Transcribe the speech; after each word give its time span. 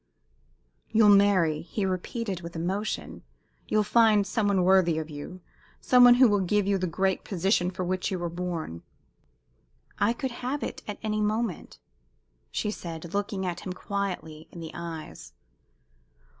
"You'll 0.89 1.15
marry," 1.15 1.61
he 1.61 1.85
repeated, 1.85 2.41
with 2.41 2.55
emotion. 2.55 3.21
"You'll 3.67 3.83
find 3.83 4.25
some 4.25 4.47
one 4.47 4.63
worthy 4.63 4.97
of 4.97 5.11
you 5.11 5.41
some 5.79 6.03
one 6.03 6.15
who 6.15 6.27
will 6.27 6.39
give 6.39 6.65
you 6.65 6.79
the 6.79 6.87
great 6.87 7.23
position 7.23 7.69
for 7.69 7.83
which 7.85 8.09
you 8.09 8.17
were 8.17 8.27
born." 8.27 8.81
"I 9.99 10.13
could 10.13 10.31
have 10.31 10.63
it 10.63 10.81
at 10.87 10.97
any 11.03 11.21
moment," 11.21 11.77
she 12.49 12.71
said, 12.71 13.13
looking 13.13 13.43
him 13.43 13.73
quietly 13.73 14.47
in 14.51 14.59
the 14.59 14.71
eyes. 14.73 15.33